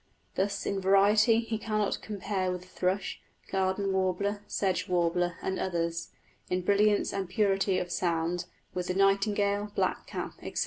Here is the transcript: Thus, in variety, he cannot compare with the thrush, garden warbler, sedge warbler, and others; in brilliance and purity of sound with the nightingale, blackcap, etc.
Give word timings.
Thus, 0.33 0.65
in 0.65 0.81
variety, 0.81 1.41
he 1.41 1.59
cannot 1.59 2.01
compare 2.01 2.51
with 2.51 2.61
the 2.63 2.67
thrush, 2.67 3.21
garden 3.51 3.93
warbler, 3.93 4.41
sedge 4.47 4.87
warbler, 4.87 5.35
and 5.43 5.59
others; 5.59 6.09
in 6.49 6.61
brilliance 6.63 7.13
and 7.13 7.29
purity 7.29 7.77
of 7.77 7.91
sound 7.91 8.45
with 8.73 8.87
the 8.87 8.95
nightingale, 8.95 9.71
blackcap, 9.75 10.39
etc. 10.41 10.55